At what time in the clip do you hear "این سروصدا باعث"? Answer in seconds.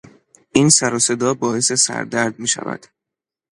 0.51-1.71